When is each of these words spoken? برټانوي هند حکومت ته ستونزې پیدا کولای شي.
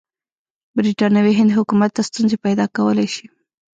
برټانوي 0.75 1.33
هند 1.39 1.51
حکومت 1.57 1.91
ته 1.95 2.01
ستونزې 2.09 2.37
پیدا 2.45 2.65
کولای 2.77 3.07
شي. 3.15 3.25